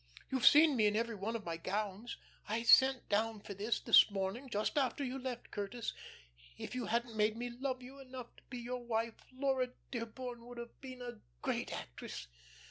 [0.31, 2.17] You've seen me in every one of my gowns.
[2.49, 5.51] I sent down for this, this morning, just after you left.
[5.51, 5.93] Curtis,
[6.57, 10.57] if you hadn't made me love you enough to be your wife, Laura Dearborn would
[10.57, 12.25] have been a great actress.